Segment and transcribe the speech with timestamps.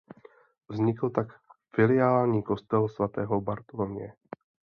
[0.69, 1.27] Vznikl tak
[1.75, 4.13] filiální kostel svatého Bartoloměje.